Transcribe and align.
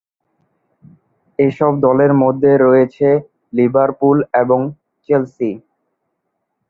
এসব 1.39 1.71
দলের 1.85 2.11
মধ্যে 2.23 2.51
রয়েছে 2.57 3.07
লিভারপুল 3.53 4.17
এবং 4.41 4.59
চেলসি। 5.09 5.51